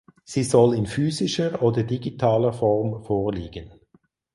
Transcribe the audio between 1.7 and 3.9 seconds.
digitaler Form vorliegen.